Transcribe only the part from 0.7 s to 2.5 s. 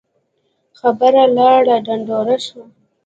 خبره لاړه ډنډوره